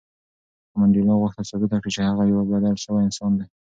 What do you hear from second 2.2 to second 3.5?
یو بدل شوی انسان دی.